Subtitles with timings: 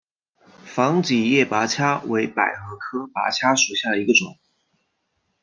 [0.65, 4.35] 防己叶菝葜为百合科菝葜属下的一个种。